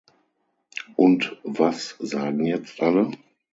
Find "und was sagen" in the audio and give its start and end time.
0.95-2.47